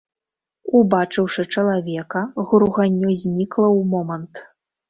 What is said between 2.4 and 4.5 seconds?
груганнё знікла ў момант.